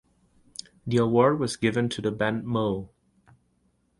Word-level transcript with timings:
The 0.87 0.97
award 0.97 1.39
was 1.39 1.57
given 1.57 1.87
to 1.89 2.01
the 2.01 2.11
band 2.11 2.43
moe. 2.45 2.89